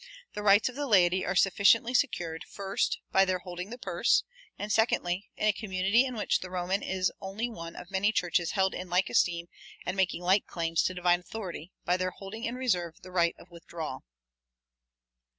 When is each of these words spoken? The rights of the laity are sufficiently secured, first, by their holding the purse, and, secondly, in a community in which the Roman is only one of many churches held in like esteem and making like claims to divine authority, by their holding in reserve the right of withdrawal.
The 0.33 0.41
rights 0.41 0.67
of 0.67 0.73
the 0.75 0.87
laity 0.87 1.23
are 1.27 1.35
sufficiently 1.35 1.93
secured, 1.93 2.43
first, 2.49 2.97
by 3.11 3.23
their 3.23 3.37
holding 3.37 3.69
the 3.69 3.77
purse, 3.77 4.23
and, 4.57 4.71
secondly, 4.71 5.29
in 5.37 5.45
a 5.47 5.53
community 5.53 6.05
in 6.05 6.15
which 6.15 6.39
the 6.39 6.49
Roman 6.49 6.81
is 6.81 7.11
only 7.21 7.47
one 7.51 7.75
of 7.75 7.91
many 7.91 8.11
churches 8.11 8.53
held 8.53 8.73
in 8.73 8.89
like 8.89 9.11
esteem 9.11 9.45
and 9.85 9.95
making 9.95 10.23
like 10.23 10.47
claims 10.47 10.81
to 10.85 10.95
divine 10.95 11.19
authority, 11.19 11.71
by 11.85 11.97
their 11.97 12.09
holding 12.09 12.45
in 12.45 12.55
reserve 12.55 12.95
the 13.03 13.11
right 13.11 13.35
of 13.37 13.51
withdrawal. 13.51 14.01